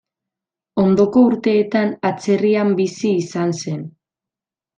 Ondoko 0.83 1.23
urteetan 1.31 1.91
atzerrian 2.13 2.73
bizi 2.81 3.13
izan 3.27 3.55
zen. 3.61 3.87